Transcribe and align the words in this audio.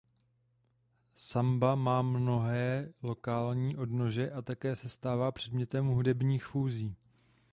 Samba 1.15 1.75
má 1.75 2.01
mnohé 2.01 2.93
lokální 3.01 3.77
odnože 3.77 4.31
a 4.31 4.41
také 4.41 4.75
se 4.75 4.89
stává 4.89 5.31
předmětem 5.31 5.85
hudebních 5.85 6.45
fúzí. 6.45 6.95